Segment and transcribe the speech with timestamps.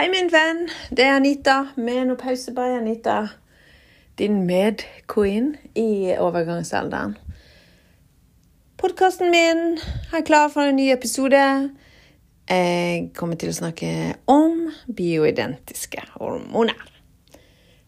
[0.00, 0.62] Hei, min venn.
[0.96, 3.16] Det er Anita Menopause by Anita.
[4.16, 7.18] Din medqueen i overgangsalderen.
[8.80, 9.76] Podkasten min
[10.16, 11.42] er klar for en ny episode.
[12.48, 13.92] Jeg kommer til å snakke
[14.24, 16.80] om bioidentiske hormoner.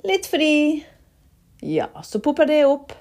[0.04, 0.84] Litt fordi
[1.64, 2.92] Ja, så popper det opp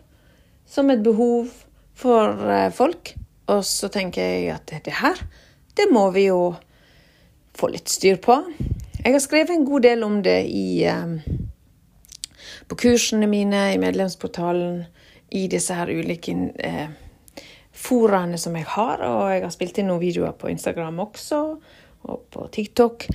[0.63, 1.51] som et behov
[1.91, 3.17] for eh, folk.
[3.51, 5.19] Og så tenker jeg at det her,
[5.75, 6.53] det må vi jo
[7.59, 8.45] få litt styr på.
[9.01, 11.15] Jeg har skrevet en god del om det i, um,
[12.69, 14.83] på kursene mine, i medlemsportalen,
[15.33, 16.91] i disse her ulike uh,
[17.73, 19.01] foraene som jeg har.
[19.01, 21.41] Og jeg har spilt inn noen videoer på Instagram også,
[22.05, 23.07] og på TikTok.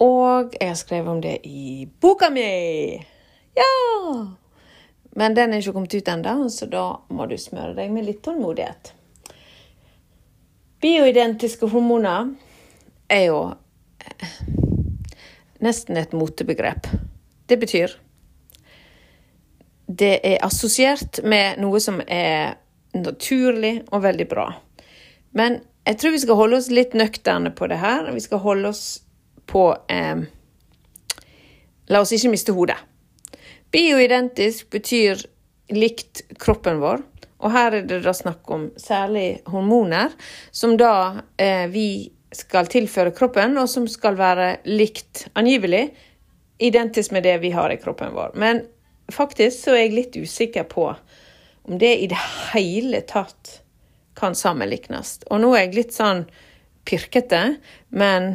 [0.00, 2.48] Og jeg har skrevet om det i boka mi!
[3.54, 3.68] Ja!
[5.14, 8.24] Men den er ikke kommet ut ennå, så da må du smøre deg med litt
[8.24, 8.94] tålmodighet.
[10.80, 12.32] Bioidentiske hormoner
[13.12, 13.38] er jo
[14.00, 14.63] eh,
[15.64, 16.88] nesten et motebegrep.
[17.46, 18.00] Det betyr
[19.86, 22.56] Det er assosiert med noe som er
[22.96, 24.46] naturlig og veldig bra.
[25.36, 28.08] Men jeg tror vi skal holde oss litt nøkterne på det her.
[28.14, 28.84] Vi skal holde oss
[29.50, 30.24] på eh,
[31.92, 32.78] La oss ikke miste hodet.
[33.74, 35.20] Bioidentisk betyr
[35.74, 37.02] likt kroppen vår.
[37.44, 40.14] Og her er det da snakk om særlig hormoner,
[40.48, 41.88] som da eh, vi
[42.34, 45.88] skal tilføre kroppen, og som skal være likt, angivelig,
[46.62, 48.34] identisk med det vi har i kroppen vår.
[48.38, 48.64] Men
[49.12, 50.88] faktisk så er jeg litt usikker på
[51.64, 52.20] om det i det
[52.52, 53.60] hele tatt
[54.18, 55.18] kan sammenlignes.
[55.30, 56.24] Og nå er jeg litt sånn
[56.86, 57.56] pirkete,
[57.96, 58.34] men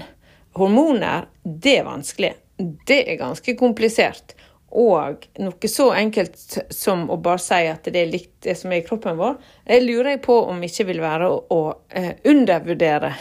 [0.58, 2.34] hormoner, det er vanskelig.
[2.58, 4.34] Det er ganske komplisert.
[4.70, 8.84] Og noe så enkelt som å bare si at det er likt det som er
[8.84, 13.14] i kroppen vår, jeg lurer jeg på om ikke vil være å, å eh, undervurdere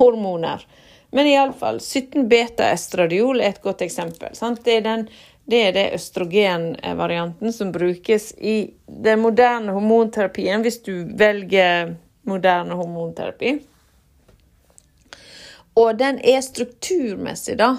[0.00, 0.64] hormoner.
[1.12, 4.34] Men iallfall 17 beta-estradiol er et godt eksempel.
[4.64, 5.06] Det er, den,
[5.50, 11.96] det er det østrogenvarianten som brukes i den moderne hormonterapien, hvis du velger
[12.30, 13.56] moderne hormonterapi.
[15.80, 17.74] Og den er strukturmessig, da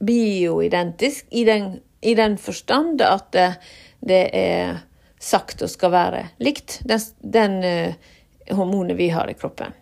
[0.00, 3.50] bioidentisk i den, i den forstand at det,
[4.00, 4.78] det, er
[5.20, 9.76] sagt og skal være likt den, den uh, hormonet vi har i kroppen.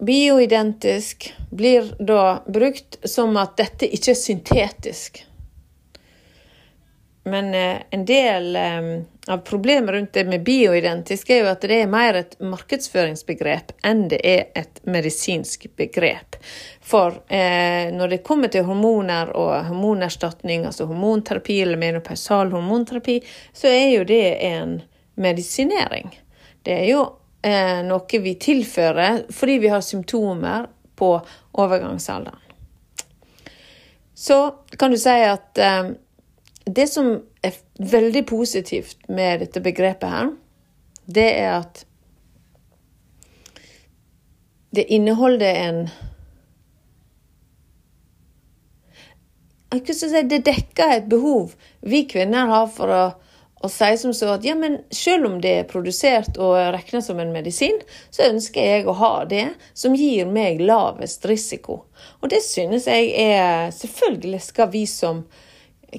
[0.00, 5.24] Bioidentisk blir da brukt som at dette ikke er syntetisk.
[7.28, 8.92] Men uh, en del um,
[9.30, 14.06] av problemet rundt det med bioidentisk er jo at det er mer et markedsføringsbegrep enn
[14.10, 16.38] det er et medisinsk begrep.
[16.80, 23.20] For eh, når det kommer til hormoner og hormonerstatning, altså hormonterapi eller menopausal hormonterapi,
[23.52, 24.80] så er jo det en
[25.20, 26.10] medisinering.
[26.66, 27.04] Det er jo
[27.42, 30.68] eh, noe vi tilfører fordi vi har symptomer
[31.00, 31.14] på
[31.52, 32.38] overgangsalderen.
[34.14, 35.92] Så kan du si at eh,
[36.66, 40.34] det som er veldig positivt med dette begrepet her,
[41.08, 41.84] det er at
[44.76, 45.88] det inneholder en
[49.70, 51.52] Det dekker et behov
[51.86, 53.02] vi kvinner har for å,
[53.60, 57.18] å sier som så at ja, men selv om det er produsert og regnes som
[57.20, 57.76] en medisin,
[58.08, 61.82] så ønsker jeg å ha det som gir meg lavest risiko.
[62.24, 65.24] Og det synes jeg er Selvfølgelig skal vi som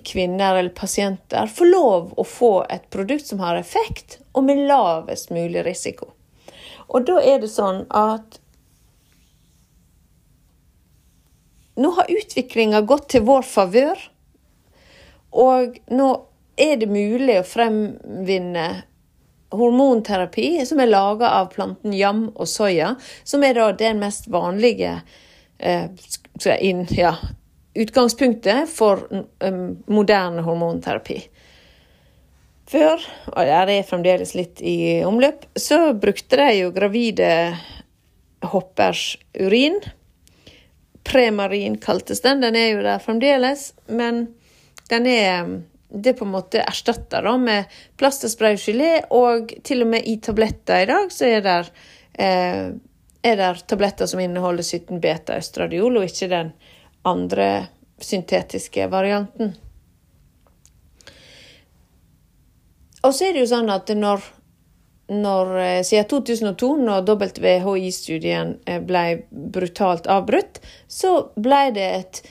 [0.08, 5.30] kvinner eller pasienter få lov å få et produkt som har effekt, og med lavest
[5.30, 6.10] mulig risiko.
[6.90, 8.40] Og da er det sånn at
[11.82, 14.02] Nå har utviklinga gått til vår favør,
[15.32, 16.10] og nå
[16.62, 18.68] er det mulig å fremvinne
[19.52, 25.02] hormonterapi som er laga av planten yam og soya, som er den mest vanlige
[25.60, 25.90] eh,
[26.60, 27.16] inn, ja,
[27.74, 29.62] utgangspunktet for um,
[29.92, 31.20] moderne hormonterapi.
[32.72, 33.04] Før,
[33.36, 37.32] og det er fremdeles litt i omløp, så brukte de jo gravide
[38.54, 39.82] hoppers urin.
[41.04, 42.40] Premarin kaltes den.
[42.40, 44.30] Den er jo der fremdeles, men
[44.92, 45.52] den er
[45.94, 47.66] det på en måte erstatta med
[47.98, 51.72] plast og gelé, og til og med i tabletter i dag så er det,
[52.14, 52.72] eh,
[53.24, 56.54] er det tabletter som inneholder 17 beta-østradiol, og ikke den
[57.04, 57.68] andre
[58.02, 59.56] syntetiske varianten.
[63.02, 64.22] Og så er det jo sånn at når,
[65.10, 72.22] når eh, siden 2002, når WHI-studien eh, ble brutalt avbrutt, så ble det et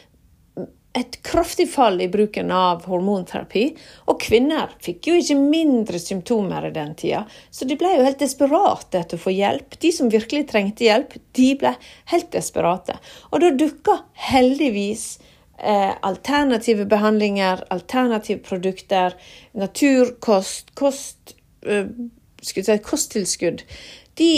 [0.93, 3.65] et kraftig fall i bruken av hormonterapi.
[4.11, 8.23] Og kvinner fikk jo ikke mindre symptomer i den tida, så de ble jo helt
[8.23, 9.79] desperate etter å få hjelp.
[9.83, 11.75] De som virkelig trengte hjelp, de ble
[12.13, 12.99] helt desperate.
[13.31, 14.01] Og da dukka
[14.31, 15.05] heldigvis
[15.59, 19.15] eh, alternative behandlinger, alternative produkter,
[19.55, 21.87] naturkost, kost, eh,
[22.43, 23.63] si, kosttilskudd.
[24.19, 24.33] De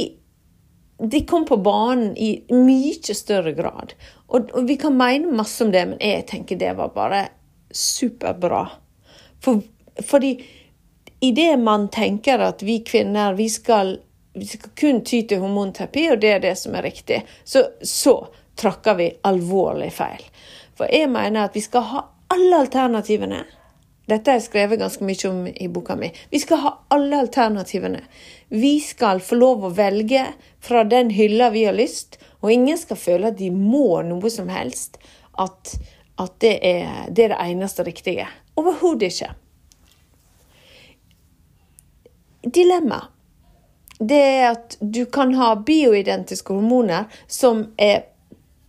[1.11, 3.95] de kom på banen i mye større grad.
[4.33, 7.27] Og, og, vi kan mene masse om det, men jeg tenker det var bare
[7.73, 8.65] superbra.
[9.45, 9.61] For,
[10.01, 10.33] fordi
[11.21, 13.99] idet man tenker at vi kvinner vi skal,
[14.33, 18.17] vi skal, kun ty til hormonterapi, og det er det som er riktig, så, så
[18.57, 20.25] tråkker vi alvorlig feil.
[20.79, 23.45] For jeg mener at vi skal ha alle alternativene.
[24.09, 26.09] Dette har jeg skrevet ganske mye om i boka mi.
[26.33, 28.01] Vi skal ha alle alternativene.
[28.49, 30.25] Vi skal få lov å velge
[30.61, 34.51] fra den hylla vi har lyst, og ingen skal føle at de må noe som
[34.53, 34.99] helst.
[35.41, 35.77] At,
[36.21, 38.27] at det, er, det, er, det eneste riktige.
[38.59, 39.33] Overhodet ikke.
[42.43, 43.05] Dilemma.
[44.03, 48.09] Det er at du kan ha bioidentiske hormoner som er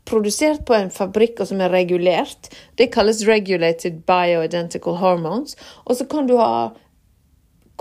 [0.06, 2.52] produsert på en fabrikk og som er regulert.
[2.78, 5.58] Det kalles regulated bioidentical hormones.
[5.88, 6.70] Og så kan du ha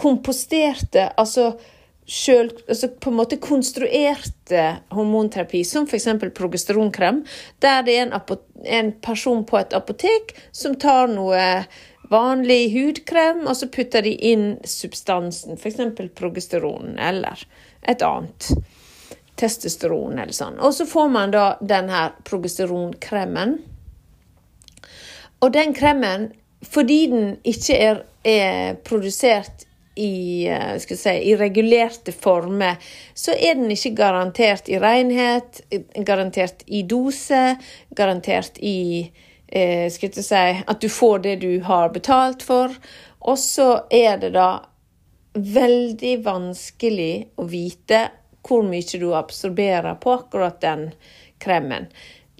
[0.00, 1.52] komposterte, altså
[2.06, 6.08] selv, altså på en måte konstruerte hormonterapi, som f.eks.
[6.34, 7.22] progesteronkrem,
[7.62, 11.64] der det er en, en, person på et apotek som tar noe
[12.12, 15.80] vanlig hudkrem, og så putter de inn substansen, f.eks.
[16.18, 17.46] progesteron eller
[17.88, 18.50] et annet.
[19.38, 20.58] Testosteron eller sånn.
[20.60, 23.56] Og så får man da den her progesteronkremen.
[25.42, 26.28] Og den kremen,
[26.62, 32.76] fordi den ikke er, er produsert i, eh, si, i, regulerte former,
[33.14, 35.60] så er den ikke garantert i renhet,
[36.06, 37.56] garantert i dose,
[37.96, 39.10] garantert i
[39.46, 42.74] eh, si, at du får det du har betalt for.
[43.20, 44.64] Og så er det da
[45.32, 48.08] veldig vanskelig å vite
[48.42, 50.90] hvor mye du absorberer på akkurat den
[51.42, 51.86] kremen.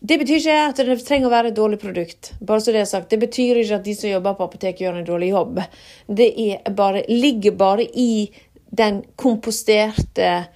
[0.05, 2.33] Det betyr ikke at det trenger å være et dårlig produkt.
[2.43, 3.11] Bare så Det er sagt.
[3.11, 5.61] Det betyr ikke at de som jobber på apotek, gjør en dårlig jobb.
[6.09, 6.33] Det
[6.75, 8.33] bare, ligger bare i
[8.71, 10.47] den komposterte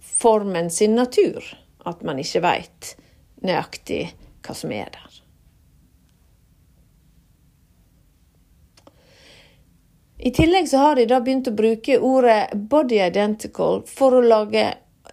[0.00, 1.44] formen sin natur
[1.86, 2.96] at man ikke veit
[3.46, 4.08] nøyaktig
[4.42, 5.18] hva som er der.
[10.18, 14.64] I tillegg så har de da begynt å bruke ordet body identical for å lage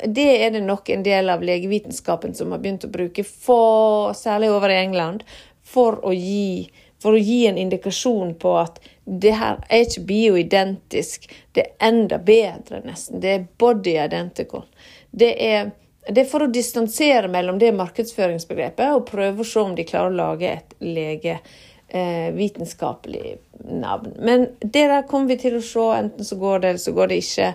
[0.08, 4.50] det er det nok en del av legevitenskapen som har begynt å bruke, for, særlig
[4.54, 5.24] over i England,
[5.66, 6.70] for å, gi,
[7.02, 11.34] for å gi en indikasjon på at det her er ikke bioidentisk.
[11.54, 13.20] Det er enda bedre, nesten.
[13.22, 14.64] Det er body identical.
[15.12, 15.72] Det er,
[16.10, 20.10] det er for å distansere mellom det markedsføringsbegrepet og prøve å se om de klarer
[20.12, 23.40] å lage et legevitenskapelig eh,
[23.82, 24.10] navn.
[24.20, 25.86] Men det der kommer vi til å se.
[26.02, 27.48] Enten så går det, eller så går det ikke.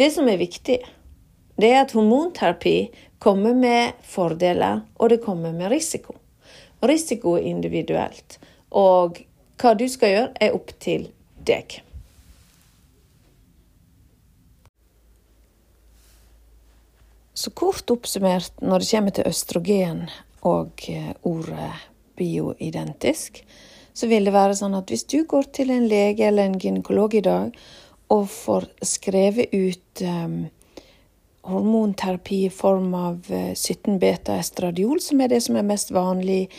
[0.00, 0.78] Det som er viktig,
[1.62, 2.90] det er at hormonterapi
[3.20, 6.16] kommer med fordeler, og det kommer med risiko.
[6.80, 8.38] Risiko er individuelt.
[8.70, 9.20] Og
[9.60, 11.10] hva du skal gjøre, er opp til
[11.44, 11.80] deg.
[17.40, 20.02] Så kort oppsummert, når det kommer til østrogen
[20.44, 21.72] og eh, ordet
[22.20, 23.40] bioidentisk,
[23.96, 27.16] så vil det være sånn at hvis du går til en lege eller en gynekolog
[27.16, 27.56] i dag
[28.12, 30.36] og får skrevet ut um,
[31.42, 34.42] hormonterapi i form av 17 eh,
[35.00, 36.50] som er det som er mest vanlig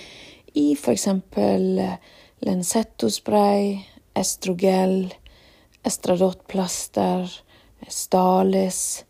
[0.54, 1.08] i f.eks.
[1.08, 1.94] Eh,
[2.42, 3.76] Lenzetto-spray,
[4.18, 5.14] estrogel,
[5.86, 7.30] estradot-plaster,
[7.88, 9.06] Stalis,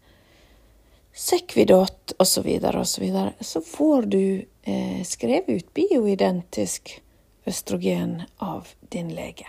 [1.14, 7.02] Sekvidot osv., osv., så, videre, så får du eh, skrevet ut bioidentisk
[7.46, 9.48] østrogen av din lege.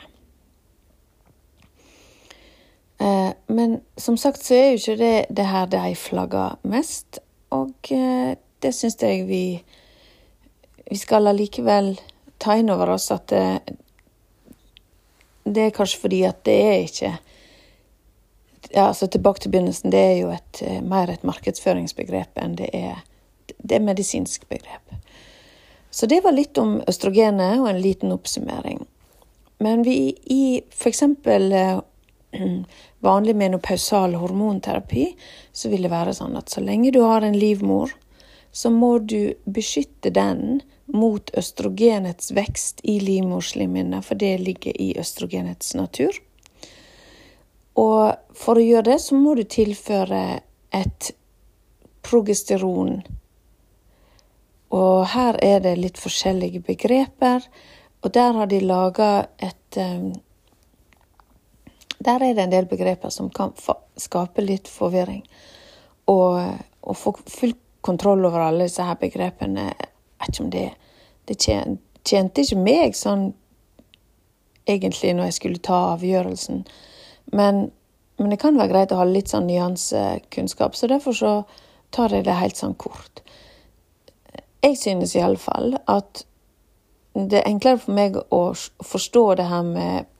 [3.02, 7.18] Eh, men som sagt så er jo ikke det det her de flagger mest,
[7.50, 9.62] og eh, det syns jeg vi
[10.92, 11.94] Vi skal allikevel
[12.38, 13.60] ta inn over oss at det,
[15.44, 17.12] det er kanskje fordi at det er ikke
[18.74, 19.92] ja, altså Tilbake til begynnelsen.
[19.92, 23.00] Det er jo et, eh, mer et markedsføringsbegrep enn det er
[23.62, 24.94] det er medisinsk begrep.
[25.90, 28.86] Så det var litt om østrogenet og en liten oppsummering.
[29.58, 31.02] Men vi i f.eks
[33.08, 35.06] vanlig menopausal hormonterapi,
[35.52, 37.92] så vil det være sånn at så lenge du har en livmor,
[38.52, 40.60] så må du beskytte den
[40.92, 46.12] mot østrogenets vekst i livmorslimhinna, for det ligger i østrogenets natur.
[47.80, 50.42] Og for å gjøre det, så må du tilføre
[50.76, 51.12] et
[52.04, 52.98] progesteron.
[54.72, 57.44] Og her er det litt forskjellige begreper.
[58.02, 60.12] Og der har de laga et um,
[62.02, 63.52] Der er det en del begreper som kan
[64.00, 65.22] skape litt forvirring.
[66.10, 66.40] Og
[66.82, 69.90] å få full kontroll over alle disse her begrepene, jeg
[70.22, 70.70] vet ikke om det
[71.22, 73.28] Det tjente ikke meg sånn
[74.66, 76.64] egentlig når jeg skulle ta avgjørelsen.
[77.32, 77.70] Men,
[78.18, 81.32] men, det kan være greit å ha litt sånn nyansekunnskap, så derfor så
[81.94, 83.22] tar jeg det helt sånn kort.
[84.66, 86.24] Jeg synes i alle fall at
[87.14, 88.42] det er enklere for meg å
[88.82, 90.10] forstå det her med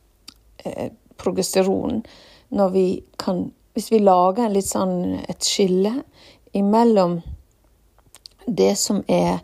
[0.65, 2.03] eh, progesteron
[2.53, 6.03] når vi kan Hvis vi lager litt sånn et skille
[6.53, 7.15] imellom
[8.45, 9.39] det som er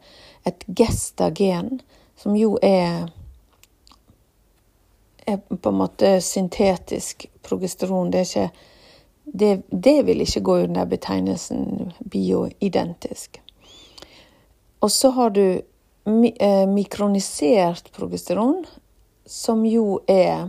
[0.45, 1.79] et gestagen,
[2.13, 3.09] som jo er
[5.29, 8.11] er på en måte syntetisk progesteron.
[8.11, 8.51] Det, ikke,
[9.25, 13.41] det, det vil ikke gå under betegnelsen bioidentisk.
[14.81, 15.61] Og så har du
[16.39, 18.65] eh, mikronisert progesteron,
[19.27, 20.49] som jo er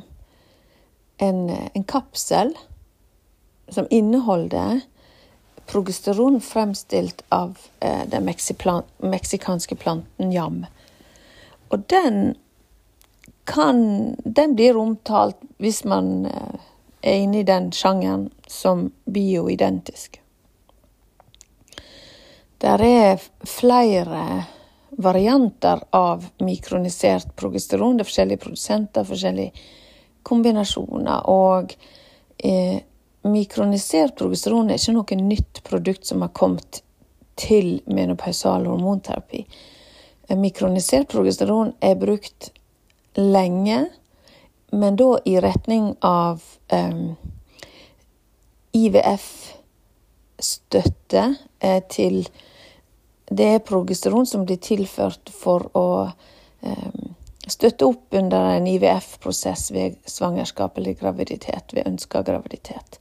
[1.19, 2.53] en, en kapsel
[3.69, 4.81] som inneholder
[5.71, 8.25] progesteron fremstilt av eh, den
[8.97, 10.65] meksikanske planten jam.
[11.69, 12.35] Og den
[13.49, 16.59] kan Den blir omtalt, hvis man eh,
[17.01, 20.21] er inne i den sjangeren, som bioidentisk.
[22.57, 24.45] Der er flere
[24.89, 27.97] varianter av mikronisert progesteron.
[27.97, 29.51] Det er forskjellige produsenter, forskjellige
[30.29, 31.25] kombinasjoner.
[31.29, 31.73] Og
[32.37, 32.77] eh,
[33.27, 36.83] mikronisert progesteron er ikke noe nytt produkt som har kommet
[37.39, 39.45] til menopausal hormonterapi.
[40.27, 42.51] Eh, mikronisert progesteron er brukt
[43.15, 43.85] lenge,
[44.71, 47.15] men da i retning av um,
[48.77, 49.55] IVF-støtte
[51.59, 52.29] eh, til
[53.29, 56.09] Det er progesteron som blir tilført for å
[56.61, 57.15] um,
[57.49, 62.99] støtte opp under en IVF-prosess ved svangerskap eller graviditet, ved ønska graviditet.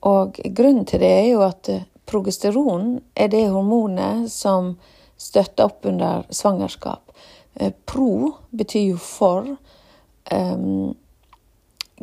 [0.00, 4.76] Og grunnen til det er jo at eh, progesteron er det hormonet som
[5.18, 7.12] støtter opp under svangerskap.
[7.54, 9.56] Eh, pro betyr jo for.
[10.30, 10.94] Um,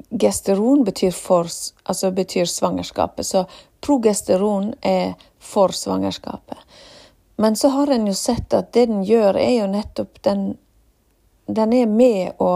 [0.09, 1.47] gesteron betyr for,
[1.83, 3.25] altså betyr svangerskapet.
[3.25, 3.45] Så
[3.81, 6.57] progesteron er for svangerskapet.
[7.37, 10.57] Men så har en jo sett at det den gjør, er jo nettopp den
[11.45, 12.51] Den er med å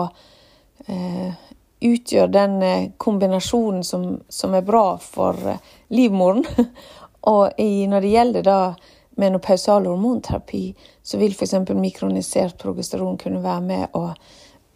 [0.88, 1.34] eh,
[1.80, 5.60] utgjøre den eh, kombinasjonen som, som, er bra for eh,
[5.94, 6.46] livmoren.
[7.34, 8.60] Og i, når det gjelder da
[9.20, 10.64] menopausal hormonterapi,
[11.04, 11.56] så vil f.eks.
[11.76, 14.08] mikronisert progesteron kunne være med å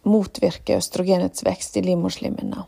[0.04, 2.66] motvirke østrogenets vekst i livmorslimhinna.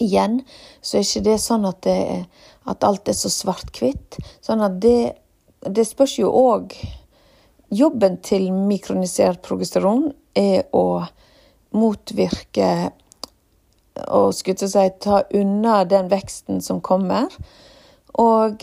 [0.00, 0.40] Igjen
[0.80, 2.24] så er ikke det sånn at, det
[2.70, 4.18] at alt er så svart-hvitt.
[4.44, 5.18] Sånn at det,
[5.66, 6.72] det spørs jo òg
[7.68, 10.08] Jobben til mikronisert progesteron
[10.38, 11.04] er å
[11.76, 12.70] motvirke
[14.08, 17.28] og skulle si, ta unna den veksten som kommer.
[18.18, 18.62] Og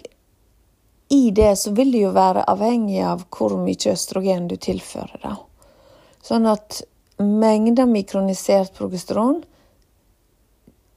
[1.09, 5.19] i det så vil det jo være avhengig av hvor mye østrogen du tilfører.
[5.21, 5.35] da.
[6.25, 6.81] Sånn at
[7.21, 9.43] mengden mikronisert progesteron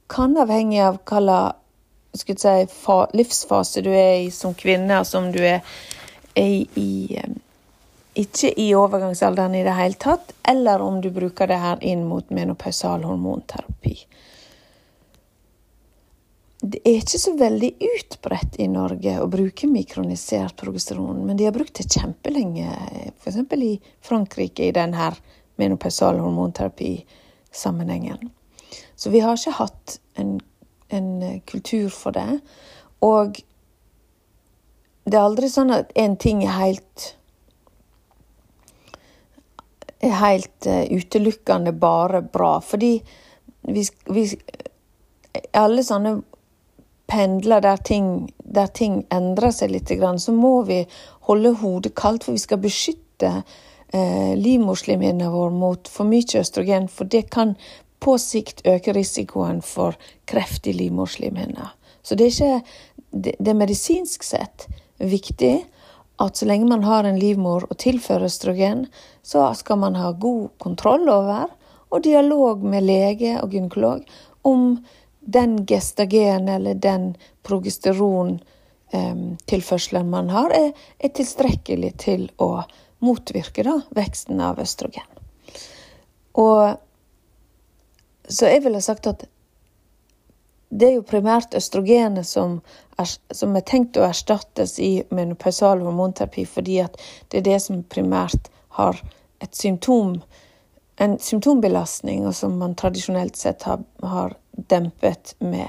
[0.09, 1.41] kan avhengig av hva
[2.17, 2.55] si,
[3.13, 5.61] livsfase du er i som kvinne, som du er
[6.33, 7.21] i, i
[8.19, 12.29] ikke i overgangsalderen i det hele tatt, eller om du bruker det her inn mot
[12.35, 13.95] menopausal hormonterapi
[16.61, 21.53] det er ikke så veldig utbredt i Norge å bruke mikronisert progesteron, men de har
[21.55, 22.67] brukt det kjempelenge,
[23.15, 23.37] f.eks.
[23.55, 25.15] i Frankrike i denne
[25.59, 28.29] menopausal hormonterapi-sammenhengen.
[28.99, 30.39] Så vi har ikke hatt en,
[30.91, 32.39] en, kultur for det.
[33.07, 33.39] Og
[35.07, 37.15] det er aldri sånn at en ting er helt
[39.99, 42.57] er helt uh, utelukkende bare bra.
[42.63, 42.93] Fordi
[43.69, 44.25] vi, vi
[45.53, 46.19] alle sånne
[47.09, 49.91] pendler der ting, der ting endrer seg litt,
[50.21, 50.83] så må vi
[51.29, 53.31] holde hodet kaldt, for vi skal beskytte
[53.93, 57.55] eh, livmorslimhinnen vår mot for mye østrogen, for det kan
[57.99, 59.97] på sikt øke risikoen for
[60.29, 61.71] kreft i livmorslimhinna.
[62.01, 62.61] Så det er ikke
[63.09, 65.55] det, det medisinsk sett viktig
[66.19, 68.87] at så lenge man har en livmor og tilfører østrogen,
[69.23, 71.45] så skal man ha god kontroll over,
[71.89, 74.03] og dialog med lege og gynekolog
[74.45, 74.85] om
[75.19, 82.63] den gestagen eller den progesterontilførselen um, man har, er, er, tilstrekkelig til å
[83.05, 85.05] motvirke da, veksten av østrogen.
[86.37, 86.77] Og
[88.29, 89.25] så jeg ville sagt at
[90.69, 92.59] det er jo primært østrogenet som
[92.99, 96.99] er, som er tenkt å erstattes i menopausal hormonterapi, fordi at
[97.29, 99.01] det er det som primært har
[99.41, 100.19] et symptom
[100.99, 105.67] en symptombelastning, og som man tradisjonelt sett har, har dempet med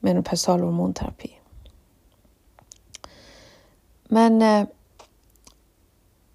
[0.00, 1.28] menopausal hormonterapi.
[4.08, 4.64] Men eh,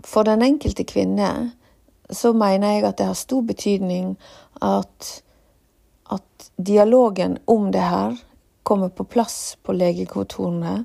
[0.06, 1.52] for den enkelte kvinne
[2.10, 4.14] så mener jeg at det har stor betydning
[4.62, 5.10] at,
[6.10, 8.18] at dialogen om det her
[8.64, 10.84] kommer på plass på legekontorene,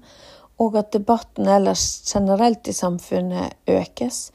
[0.63, 4.31] og at debatten ellers generelt i samfunnet økes.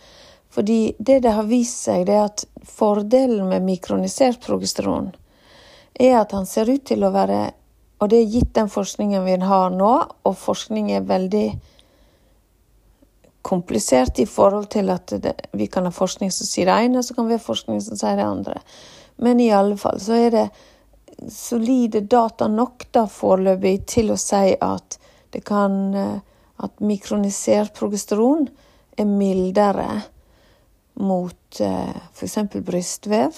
[0.50, 5.14] Fordi det det har vist seg, det er at fordelen med mikronisert progesteron
[6.00, 7.40] er at han ser ut til å være
[8.00, 9.92] Og det er gitt den forskningen vi har nå,
[10.24, 11.48] og forskning er veldig
[13.44, 17.04] komplisert i forhold til at det, vi kan ha forskning som sier det ene, og
[17.04, 18.62] så kan vi ha forskning som sier det andre.
[19.20, 20.46] Men i alle fall så er det
[21.28, 25.00] solide data nok da foreløpig til å si at
[25.34, 26.18] det kan eh,
[26.60, 28.50] At mikronisert progesteron
[29.00, 30.02] er mildere
[31.00, 32.36] mot eh, f.eks.
[32.52, 33.38] brystvev.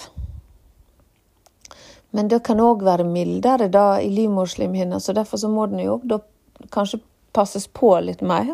[2.10, 6.00] Men det kan òg være mildere da i livmorslimhinna, så derfor så må den jo
[6.02, 6.18] da
[6.74, 6.98] kanskje
[7.32, 8.50] passes på litt mer.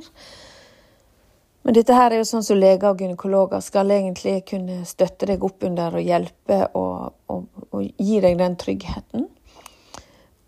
[1.68, 5.42] Men dette her er jo sånn som leger og gynekologer skal egentlig kunne støtte deg
[5.44, 7.42] opp under og hjelpe og, og,
[7.76, 9.26] og gi deg den tryggheten.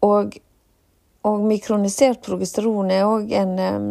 [0.08, 0.38] Og,
[1.28, 3.90] og mikronisert progesteron er òg en um,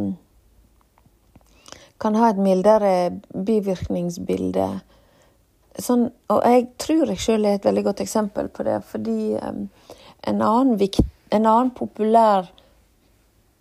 [2.02, 2.96] kan ha et mildere
[3.30, 4.66] bivirkningsbilde.
[5.78, 9.68] Sånn, og jeg tror jeg sjøl er et veldig godt eksempel på det, fordi um,
[10.26, 12.50] en, annen vikt, en, annen populær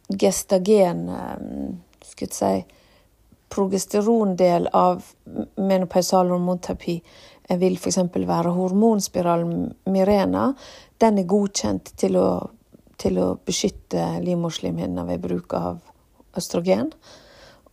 [0.09, 2.78] gestagen um, skulle jeg si,
[3.49, 5.05] progesterondel av
[5.57, 6.99] menopausal hormonterapi
[7.61, 7.99] vil f.eks.
[8.13, 10.53] være hormonspiralen Mirena.
[11.01, 12.29] Den er godkjent til å,
[13.01, 15.81] til å beskytte livmorslimhinna ved bruk av
[16.37, 16.93] østrogen.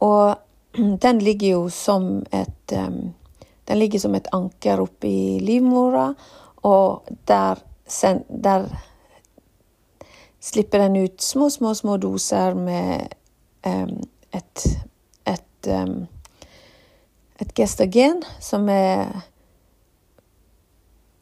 [0.06, 0.36] Og
[1.06, 2.76] den ligger jo som et
[3.66, 6.12] Den ligger som et anker oppi livmora,
[6.70, 7.58] og der,
[8.30, 8.68] der
[10.46, 13.16] slipper den ut små, små, små doser med
[13.66, 14.66] et,
[15.66, 16.08] et, um,
[17.42, 19.10] et gestagen som er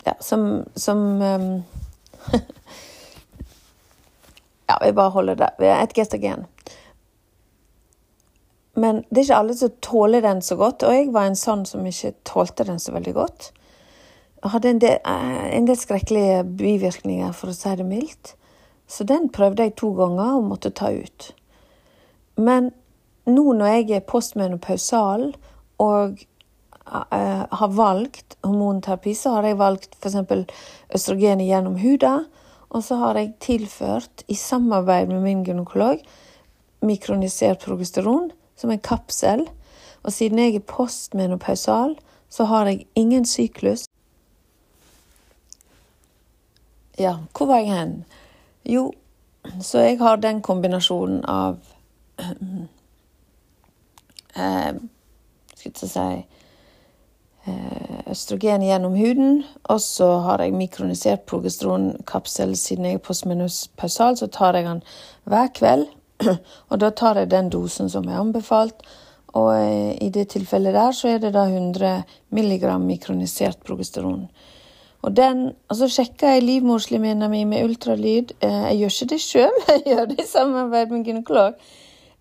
[0.04, 1.22] Ja, som, som
[4.68, 5.50] Ja, vi bare holder det.
[5.60, 6.46] Et gestagen.
[8.74, 11.66] Men det er ikke alle som tåler den så godt, og jeg var en sånn
[11.70, 13.52] som ikke tålte den så veldig godt.
[14.44, 18.34] Jeg hadde en del, eh, en del skrekkelige bivirkninger, for å si det mildt.
[18.88, 21.34] Så den prøvde jeg to ganger og måtte ta ut.
[22.36, 22.72] Men
[23.26, 25.30] nå når jeg er postmenopausal
[25.84, 26.24] og
[26.88, 30.18] uh, har valgt hormonterapi, så har jeg valgt f.eks.
[30.94, 32.18] østrogenet gjennom huda,
[32.74, 36.02] og så har jeg tilført, i samarbeid med min gynekolog,
[36.84, 39.46] mikronisert progesteron som en kapsel.
[40.04, 41.96] Og siden jeg er postmenopausal,
[42.30, 43.86] så har jeg ingen syklus.
[47.00, 47.94] Ja, hvor var jeg hen?
[48.66, 48.92] Jo,
[49.62, 51.58] så jeg har den kombinasjonen av
[54.36, 54.74] eh,
[55.56, 56.06] Skal si
[57.48, 59.44] eh, Østrogen gjennom huden.
[59.70, 62.56] Og så har jeg mikronisert progesteronkapsel.
[62.58, 64.84] Siden jeg er postmenopausal, så tar jeg den
[65.24, 65.88] hver kveld.
[66.72, 68.86] Og da tar jeg den dosen som er anbefalt.
[69.34, 74.28] Og eh, i det tilfellet der så er det da 100 milligram mikronisert progesteron.
[75.04, 78.36] Og den, altså så sjekker jeg livmorslimhinna mi med ultralyd.
[78.42, 81.58] Eh, jeg gjør ikke det sjøl, jeg gjør det i samarbeid med gynekolog.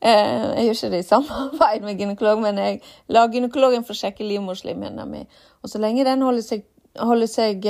[0.03, 2.81] Eh, jeg gjør ikke det i samarbeid med gynekolog, men jeg
[3.15, 5.23] lar gynekologen få sjekke livmorslimhinna mi.
[5.63, 6.67] Og så lenge den holder seg,
[6.99, 7.69] holder seg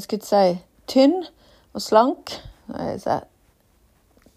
[0.00, 0.56] skal jeg si,
[0.90, 1.20] tynn
[1.72, 2.34] og slank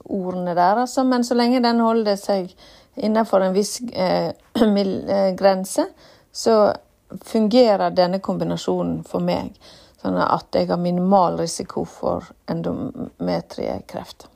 [0.03, 1.03] ordene der, altså.
[1.03, 2.51] Men så lenge den holder seg
[2.95, 5.87] innenfor en viss eh, eh, grense,
[6.31, 6.73] så
[7.21, 9.53] fungerer denne kombinasjonen for meg.
[10.01, 14.32] Sånn at jeg har minimal risiko for endometriekreft.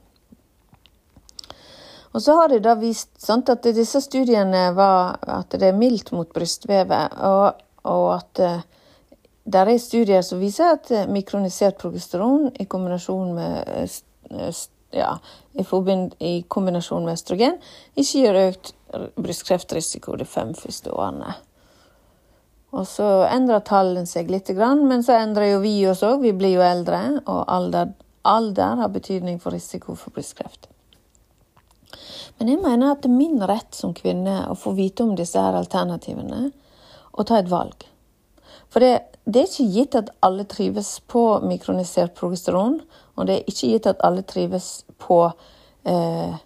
[2.15, 6.13] Og så har de da vist sant, at disse studiene var at det er mildt
[6.15, 8.65] mot brystvevet, og, og at eh,
[9.47, 13.69] det er studier som viser at mikronisert progesteron i kombinasjon med
[14.31, 14.49] uh,
[14.91, 15.13] ja,
[16.19, 17.55] i, kombinasjon med østrogen
[17.95, 18.73] ikke gir økt
[19.15, 21.35] brystkreftrisiko de fem første årene.
[22.75, 26.21] Og så endrer tallene seg litt, men så endrer jo vi oss òg.
[26.21, 27.93] Vi blir jo eldre, og alder,
[28.27, 30.67] alder har betydning for risiko for brystkreft.
[32.37, 35.41] Men jeg mener at det er min rett som kvinne å få vite om disse
[35.41, 36.49] her alternativene
[37.17, 37.87] og ta et valg.
[38.69, 38.91] For det,
[39.25, 42.81] det er ikke gitt at alle trives på mikronisert progesteron,
[43.17, 44.69] og det er ikke gitt at alle trives
[45.01, 45.23] på
[45.87, 46.37] eh,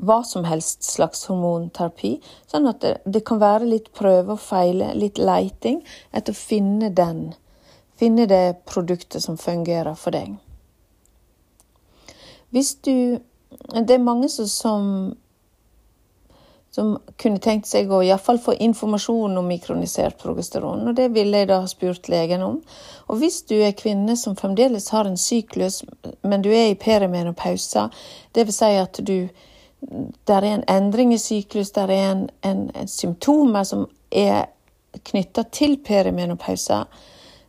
[0.00, 2.14] hva som helst slags hormonterapi.
[2.48, 5.82] Sånn at det, det, kan være litt prøve og feile, litt leiting
[6.14, 7.30] etter å finne den
[8.00, 10.38] finne det produktet som fungerer for deg.
[12.50, 15.16] Hvis du Det er mange som,
[16.70, 21.50] som, kunne tenkt seg å iallfall få informasjon om mikronisert progesteron, og det ville jeg
[21.50, 22.60] da ha spurt legen om.
[23.10, 25.82] Og hvis du er kvinne som fremdeles har en syklus,
[26.22, 27.88] men du er i perimenopausa,
[28.36, 28.60] dvs.
[28.60, 29.16] Si at du
[30.28, 34.50] der er en endring i syklus, der er en, en, en symptomer som er
[35.06, 36.82] knytta til perimenopausa,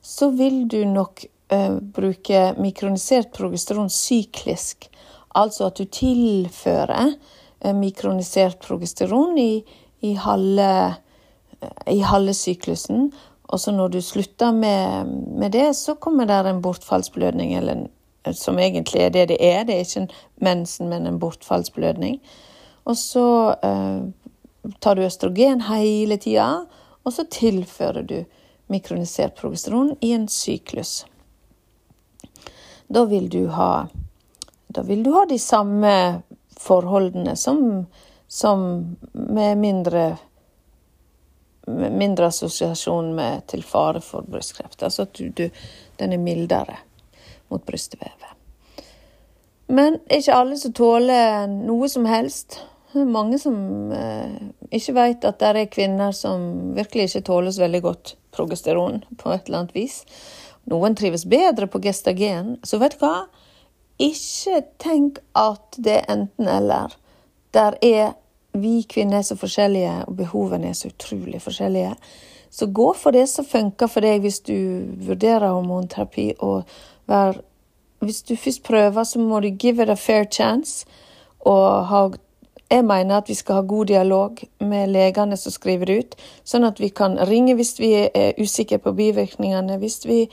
[0.01, 4.87] så vil du nok uh, bruke mikronisert progesteron syklisk.
[5.35, 7.13] Altså at du tilfører
[7.75, 9.63] mikronisert progesteron i,
[10.01, 10.69] i, halve,
[11.61, 13.11] uh, i halve syklusen.
[13.51, 17.87] Og så når du slutter med, med det, så kommer det en bortfallsblødning, eller
[18.37, 19.63] som egentlig er det det er.
[19.63, 22.21] Det er ikke en mensen, men en bortfallsblødning.
[22.85, 23.55] Og så
[24.79, 26.63] tar du østrogen hele tida,
[27.03, 28.23] og så tilfører du
[28.71, 31.05] mikronisert progesteron i en syklus.
[32.91, 33.87] Da vil du ha,
[34.83, 35.93] vil du ha de samme
[36.61, 37.85] forholdene som,
[38.27, 38.65] som
[39.13, 40.05] med mindre,
[41.67, 44.83] med mindre assosiasjon med, til fare for brystkreft.
[44.83, 45.47] Altså at du, du,
[46.01, 46.77] den er mildere
[47.51, 48.29] mot brystvevet.
[49.71, 52.59] Men ikke alle som tåler noe som helst.
[52.91, 53.55] Det er mange som
[53.95, 54.33] eh,
[54.75, 59.31] ikke vet at det er kvinner som virkelig ikke tåler så veldig godt progesteron på
[59.31, 60.01] et eller annet vis.
[60.71, 62.57] Noen trives bedre på gestagen.
[62.67, 63.29] Så vet du hva?
[64.01, 66.97] Ikke tenk at det er enten-eller.
[67.53, 68.13] Der er
[68.53, 71.93] vi kvinner så forskjellige, og behovene er så utrolig forskjellige.
[72.51, 76.33] Så gå for det som funker for deg hvis du vurderer hormonterapi.
[76.39, 76.63] og
[77.07, 77.39] vær,
[77.99, 80.85] Hvis du først prøver, så må du give it a fair chance.
[81.39, 82.09] Og ha
[82.71, 86.15] jeg mener at vi skal ha god dialog med legene som skriver ut,
[86.47, 90.29] sånn at vi kan ringe hvis vi er usikre på bivirkningene, hvis vi,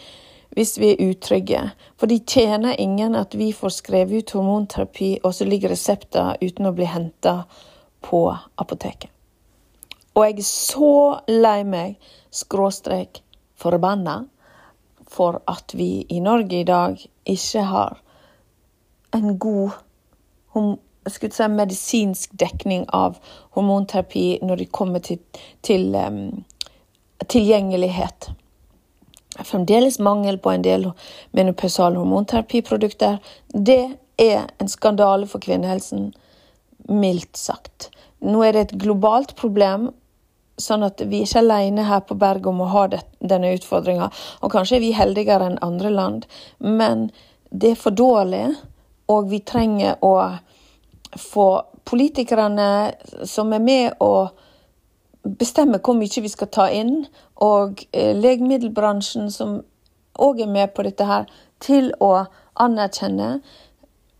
[0.56, 1.62] hvis vi er utrygge.
[1.98, 6.68] For de tjener ingen at vi får skrevet ut hormonterapi, og så ligger resepter uten
[6.68, 7.42] å bli henta
[8.04, 8.24] på
[8.56, 9.10] apoteket.
[10.18, 10.94] Og jeg er så
[11.30, 11.94] lei meg,
[12.34, 13.22] skråstrek
[13.58, 14.24] forbanna,
[15.08, 18.00] for at vi i Norge i dag ikke har
[19.14, 19.76] en god
[21.08, 23.20] si, medisinsk dekning av
[23.56, 25.22] hormonterapi når det kommer til,
[25.62, 26.44] til um,
[27.26, 28.30] tilgjengelighet.
[29.44, 30.88] Fremdeles mangel på en del
[31.36, 33.18] menopausale hormonterapiprodukter.
[33.54, 33.82] Det
[34.18, 36.12] er en skandale for kvinnehelsen,
[36.88, 37.90] mildt sagt.
[38.24, 39.90] Nå er det et globalt problem,
[40.58, 44.10] sånn at vi er ikke alene her på berget om å ha det, denne utfordringa.
[44.42, 46.26] Og kanskje er vi heldigere enn andre land,
[46.58, 47.08] men
[47.50, 48.48] det er for dårlig,
[49.08, 50.14] og vi trenger å
[51.16, 51.48] få
[51.88, 52.68] politikerne
[53.24, 54.28] som er med å
[55.38, 59.60] bestemme hvor mye vi skal ta inn, og eh, legemiddelbransjen som
[60.18, 61.28] òg er med på dette her,
[61.60, 62.26] til å
[62.58, 63.38] anerkjenne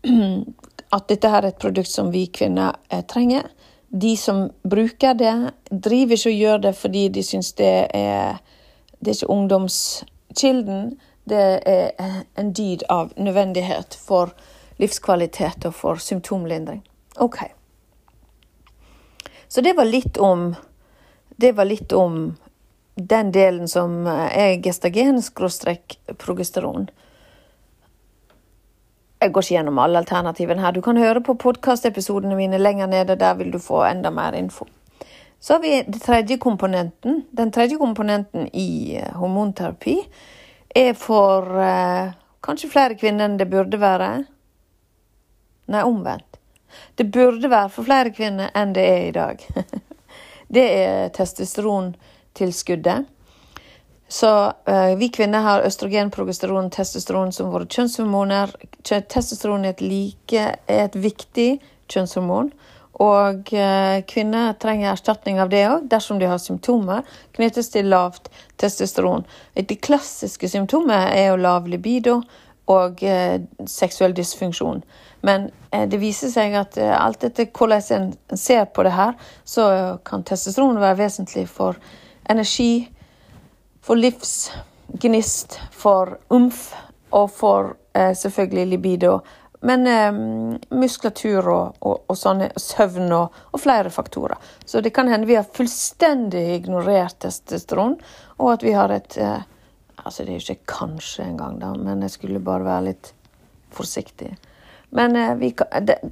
[0.95, 3.49] at dette her er et produkt som vi kvinner eh, trenger.
[3.89, 5.33] De som bruker det,
[5.71, 8.39] driver ikke og gjør det fordi de syns det er
[8.99, 10.99] Det er ikke ungdomskilden.
[11.29, 14.33] Det er en dyd av nødvendighet for
[14.77, 16.81] livskvalitet og for symptomlindring.
[17.15, 17.37] OK.
[19.47, 20.55] Så det var litt om
[21.39, 22.35] Det var litt om
[22.95, 26.89] den delen som er gestagen-progesteron.
[29.19, 30.75] Jeg går ikke gjennom alle alternativene her.
[30.75, 33.15] Du kan høre på podkastepisodene mine lenger nede.
[33.15, 34.67] Der vil du få enda mer info.
[35.39, 37.21] Så har vi den tredje komponenten.
[37.31, 39.95] Den tredje komponenten i eh, hormonterapi
[40.75, 42.11] er for eh,
[42.43, 44.09] kanskje flere kvinner enn det burde være.
[45.71, 46.41] Nei, omvendt.
[46.99, 49.47] Det burde være for flere kvinner enn det er i dag.
[50.49, 53.07] det er testosterontilskuddet.
[54.09, 54.29] Så
[54.69, 58.55] uh, vi kvinner har østrogen, progesteron, testosteron som våre kjønnshormoner.
[58.81, 61.59] Testosteron er et, like, er et viktig
[61.93, 62.49] kjønnshormon.
[62.99, 67.05] Og uh, kvinner trenger erstatning av det òg dersom de har symptomer
[67.37, 69.27] knyttes til lavt testosteron.
[69.53, 72.23] De klassiske symptomet er jo lav libido
[72.69, 74.83] og uh, seksuell dysfunksjon.
[75.21, 79.17] Men eh, det viser seg at eh, alt etter hvordan en ser på det her,
[79.43, 79.65] så
[80.05, 81.79] kan testosteron være vesentlig for
[82.29, 82.87] energi,
[83.83, 86.69] for livsgnist, for umf
[87.09, 89.19] og for eh, selvfølgelig libido.
[89.61, 90.13] Men eh,
[90.71, 94.39] muskulatur og, og, og sånne, søvn og, og, flere faktorer.
[94.65, 97.97] Så det kan hende vi har fullstendig ignorert testosteron,
[98.39, 99.41] og at vi har et eh,
[100.03, 103.11] Altså, det er jo ikke kanskje engang, da, men jeg skulle bare være litt
[103.75, 104.31] forsiktig.
[104.95, 105.53] Men eh, vi,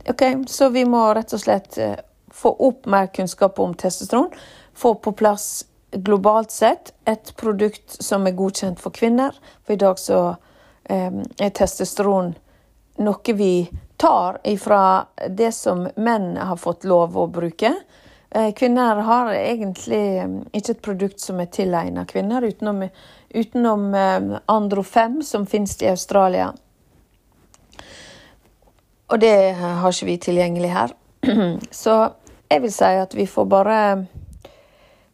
[0.09, 1.97] ok, så vi må rett og slett eh,
[2.33, 4.29] få opp mer kunnskap om testosteron.
[4.77, 9.35] Få på plass globalt sett et produkt som er godkjent for kvinner.
[9.65, 10.19] For i dag så
[10.89, 12.35] eh, er testosteron
[12.97, 17.73] noe vi tar ifra det som menn har fått lov å bruke.
[18.29, 22.83] Eh, kvinner har egentlig eh, ikke et produkt som er tilegnet kvinner, utenom,
[23.29, 23.85] utenom
[24.45, 26.51] Andro 5, som finnes i Australia.
[29.07, 30.95] Og det har ikke vi tilgjengelig her.
[31.71, 31.95] Så
[32.49, 33.79] jeg vil si at vi får bare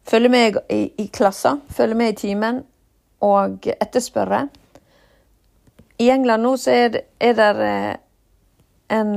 [0.04, 2.62] følge med i, i klassen, følge med i timen
[3.22, 4.48] og etterspørre.
[5.98, 7.76] I England nå så er det, er det
[8.90, 9.14] en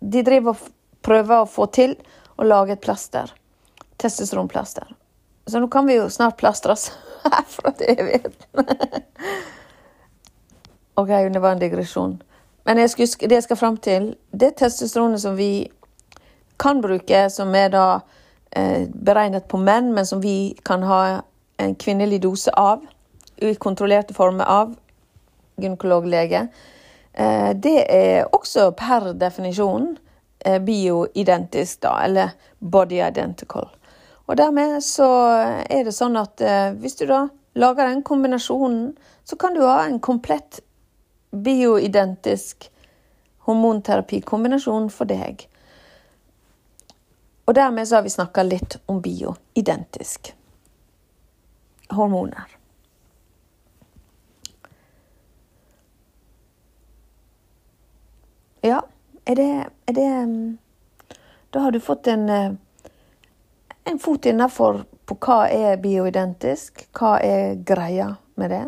[0.00, 0.70] De driver og
[1.04, 1.94] prøver å få til
[2.36, 3.32] å lage et plaster.
[3.96, 4.92] Testosteronplaster.
[5.46, 6.90] Så nå kan vi jo snart plastres
[7.24, 8.56] herfra til evigheten.
[11.00, 12.16] OK, det var en digresjon.
[12.66, 15.68] Men jeg skulle, det jeg skal fram til, det testosteronet som vi
[16.58, 17.86] kan bruke, som er da
[18.56, 21.02] eh, beregnet på menn, men som vi kan ha
[21.62, 22.82] en kvinnelig dose av,
[23.36, 24.72] i kontrollerte former av
[25.60, 26.46] gynekologlege,
[27.12, 29.94] eh, det er også per definisjon
[30.62, 33.68] bioidentisk, da, eller body identical.
[34.26, 35.08] Og dermed så
[35.70, 39.84] er det sånn at eh, hvis du da lager den kombinasjonen, så kan du ha
[39.84, 40.60] en komplett
[41.30, 42.68] bioidentisk
[43.46, 45.46] hormonterapikombinasjon for deg.
[47.46, 50.32] Og dermed så har vi snakka litt om bioidentisk
[51.94, 52.50] hormoner.
[58.66, 58.82] Ja,
[59.26, 59.50] er det,
[59.86, 60.10] er det
[61.50, 62.28] Da har du fått en,
[63.84, 68.64] en fot innafor på hva er bioidentisk, hva er greia med det.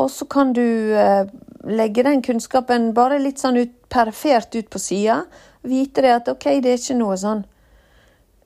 [0.00, 1.26] Og så kan du eh,
[1.68, 5.24] legge den kunnskapen bare litt sånn ut, perifert ut på sida.
[5.66, 7.44] Vite det at OK, det er ikke noe sånn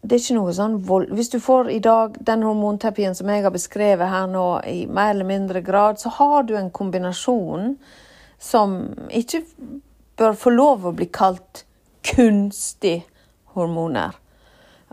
[0.04, 3.44] det er ikke noe sånn vold Hvis du får i dag den hormonterapien som jeg
[3.46, 7.70] har beskrevet her nå, i mer eller mindre grad, så har du en kombinasjon
[8.36, 8.74] som
[9.08, 9.40] ikke
[10.16, 11.64] bør få lov å bli kalt
[12.04, 13.02] kunstig
[13.54, 14.14] hormoner.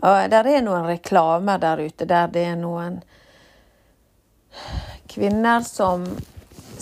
[0.02, 3.02] Og der er noen reklamer der ute der det er noen
[5.12, 6.06] kvinner som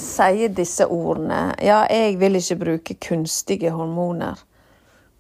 [0.00, 1.50] sier disse ordene.
[1.60, 4.40] Ja, jeg vil ikke bruke kunstige hormoner.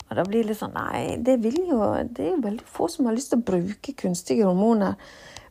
[0.08, 1.80] Og da blir det litt sånn Nei, det, jo,
[2.10, 4.96] det er jo veldig få som har lyst til å bruke kunstige hormoner.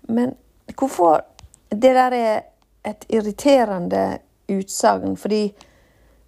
[0.10, 0.34] Men
[0.76, 1.22] hvorfor
[1.70, 2.40] Det der er
[2.84, 5.52] et irriterende utsagn, fordi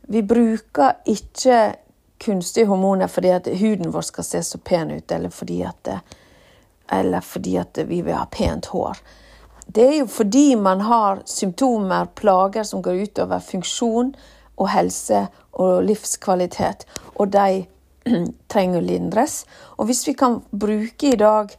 [0.08, 1.76] vi bruker ikke
[2.22, 5.90] kunstige hormoner fordi at huden vår skal se så pen ut, eller fordi at,
[6.92, 8.98] eller fordi at vi vil ha pent hår.
[9.66, 14.14] Det er jo fordi man har symptomer, plager, som går utover funksjon
[14.58, 16.86] og helse og livskvalitet.
[17.16, 17.66] Og de
[18.52, 19.46] trenger å lindres.
[19.78, 21.54] Og hvis vi kan bruke i dag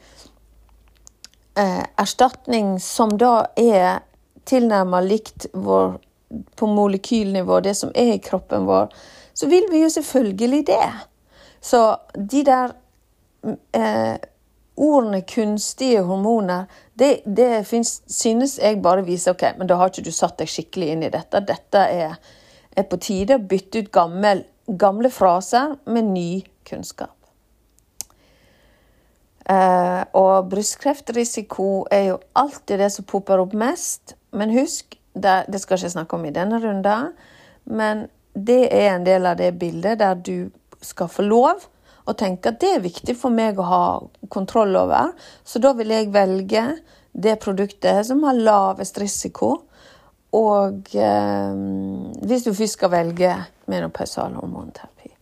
[1.57, 4.03] eh, erstatning som da er
[4.49, 5.97] tilnærmet likt vår,
[6.57, 8.93] på molekylnivå, det som er i kroppen vår,
[9.35, 10.91] så vil vi jo selvfølgelig det.
[11.61, 11.81] Så
[12.15, 12.75] de der
[13.77, 14.17] eh,
[14.77, 16.65] ordene kunstige hormoner,
[16.99, 20.51] det, det finnes, synes jeg bare viser ok, men da har ikke du satt deg
[20.51, 21.45] skikkelig inn i dette.
[21.49, 22.17] Dette er,
[22.77, 26.31] er på tide å bytte ut gammel, gamle fraser med ny
[26.69, 27.17] kunnskap.
[29.51, 34.17] Eh, og brystkreftrisiko er jo alltid det som popper opp mest.
[34.33, 37.13] Men husk, det, det skal jeg ikke snakke om i denne runden,
[37.65, 40.51] men det er en del av det bildet der du
[40.83, 41.67] skal få lov
[42.09, 43.85] å tenke at det er viktig for meg å ha
[44.33, 45.13] kontroll over.
[45.45, 46.65] Så da vil jeg velge
[47.13, 49.53] det produktet som har lavest risiko.
[50.33, 51.59] Og eh,
[52.25, 53.35] hvis du først skal velge
[53.71, 55.13] menopausal hormonterapi.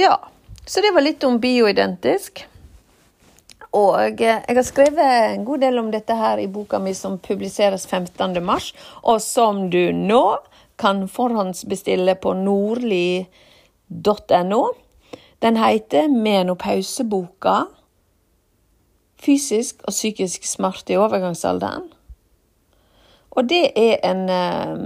[0.00, 0.16] Ja,
[0.66, 2.46] så det var litt om bioidentisk.
[3.72, 7.18] Og eh, jeg har skrevet en god del om dette her i boka mi som
[7.18, 10.36] publiseres 15.3, og som du nå
[10.80, 13.26] kan forhåndsbestille på nordli.no.
[15.42, 17.64] Den heter Menopauseboka.
[19.22, 21.92] Fysisk og psykisk smerte i overgangsalderen.
[23.32, 24.76] Og det er en eh,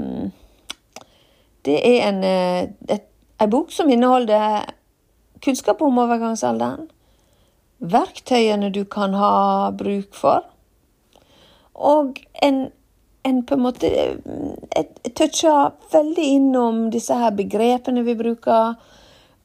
[1.66, 2.62] Det er en, eh,
[2.94, 3.02] et,
[3.42, 4.64] en bok som inneholder
[5.42, 6.86] kunnskap om overgangsalderen.
[7.78, 10.44] Verktøyene du kan ha bruk for.
[11.76, 12.62] Og en,
[13.24, 13.90] en på en måte
[15.14, 18.76] toucha veldig innom disse her begrepene vi bruker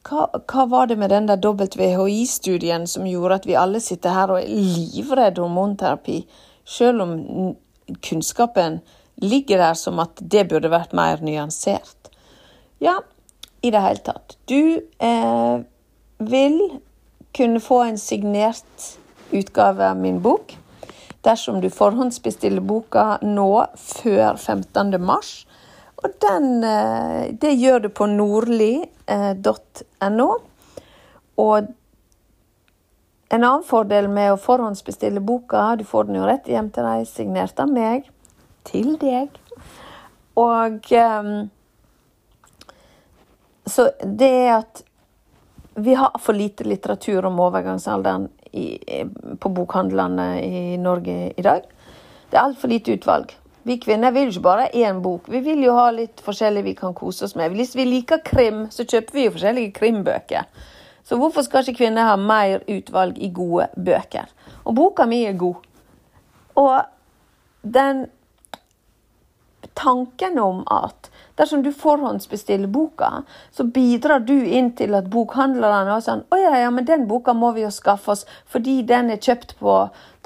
[0.02, 4.32] hva, hva, var det med den der WHI-studien som gjorde at vi alle sitter her
[4.34, 6.22] og er livredde hormonterapi,
[6.64, 7.12] selv om
[8.02, 8.80] kunnskapen
[9.22, 12.10] ligger der som at det burde vært mer nyansert?
[12.82, 12.96] Ja,
[13.62, 14.36] i det hele tatt.
[14.50, 15.62] Du eh,
[16.18, 16.58] vil
[17.36, 18.98] kunne få en signert
[19.32, 20.56] utgave av min bok
[21.22, 25.00] dersom du forhåndsbestiller boka nå før 15.
[25.00, 25.46] mars.
[26.02, 28.88] Og den, eh, det gjør du på nordli.no.
[31.36, 31.58] Og
[33.32, 37.06] en annen fordel med å forhåndsbestille boka, du får den jo rett hjem til deg,
[37.08, 38.10] signert av meg,
[38.68, 39.28] til deg.
[40.36, 41.50] Og um,
[43.66, 44.82] Så det er at
[45.74, 48.78] vi har for lite litteratur om overgangsalderen i,
[49.38, 51.62] på bokhandlene i Norge i dag.
[52.30, 53.32] Det er altfor lite utvalg.
[53.62, 55.28] Vi kvinner vil jo ikke bare ha én bok.
[55.30, 57.54] Vi vil jo ha litt forskjellig vi kan kose oss med.
[57.54, 60.48] Hvis vi liker krim, så kjøper vi jo forskjellige krimbøker.
[61.06, 64.26] Så hvorfor skal ikke kvinner ha mer utvalg i gode bøker?
[64.66, 65.62] Og boka mi er god.
[66.58, 66.74] Og
[67.62, 68.06] den
[69.78, 76.04] tanken om at dersom du forhåndsbestiller boka, så bidrar du inn til at bokhandlerne er
[76.04, 79.20] sånn Å ja, ja, men den boka må vi jo skaffe oss fordi den er
[79.20, 79.76] kjøpt, på,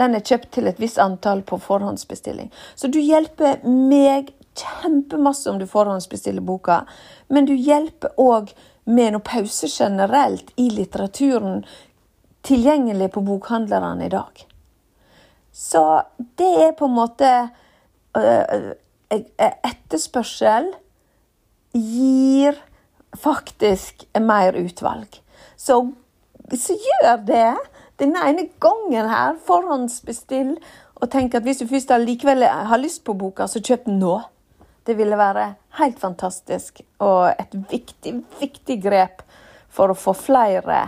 [0.01, 2.51] den er kjøpt til et visst antall på forhåndsbestilling.
[2.75, 6.85] Så du hjelper meg kjempemasse om du forhåndsbestiller boka,
[7.29, 8.55] men du hjelper òg
[9.27, 11.65] pause generelt i litteraturen
[12.47, 14.47] tilgjengelig på bokhandlerne i dag.
[15.53, 16.03] Så
[16.39, 17.31] det er på en måte
[18.17, 18.73] øh,
[19.11, 20.73] Etterspørsel
[21.77, 22.59] gir
[23.17, 25.21] faktisk mer utvalg.
[25.57, 25.79] Så,
[26.53, 27.57] så gjør det
[28.03, 29.37] den ene gangen her.
[29.47, 30.57] Forhåndsbestill.
[30.97, 34.19] Og tenk at hvis du først likevel har lyst på boka, så kjøp den nå.
[34.87, 39.25] Det ville være helt fantastisk og et viktig, viktig grep
[39.69, 40.85] for å få flere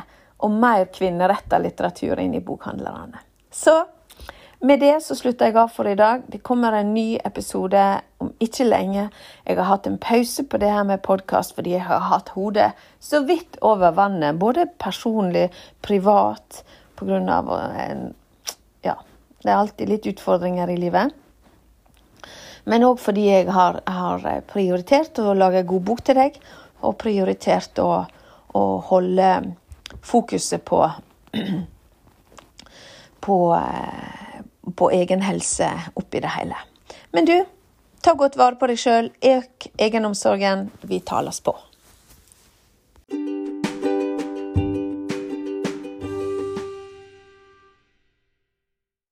[0.46, 3.18] og mer kvinneretta litteratur inn i bokhandlerne.
[3.50, 3.74] Så
[4.60, 6.22] med det så slutter jeg av for i dag.
[6.26, 7.82] Det kommer en ny episode
[8.18, 9.04] om ikke lenge.
[9.46, 12.72] Jeg har hatt en pause på det her med podkast fordi jeg har hatt hodet
[12.98, 14.38] så vidt over vannet.
[14.38, 15.48] Både personlig,
[15.82, 16.64] privat,
[16.98, 18.08] på grunn av en
[18.82, 18.96] Ja,
[19.42, 21.14] det er alltid litt utfordringer i livet.
[22.68, 26.36] Men òg fordi jeg har, har, prioritert å lage god bok til deg,
[26.82, 28.04] og prioritert å,
[28.54, 29.30] å holde
[30.04, 30.82] fokuset på
[33.24, 34.27] på, eh,
[34.72, 36.56] på egen helse oppi det hele.
[37.12, 37.36] Men du,
[38.02, 39.10] ta godt vare på deg sjøl.
[39.24, 40.68] Øk egenomsorgen.
[40.82, 41.56] Vi tales på.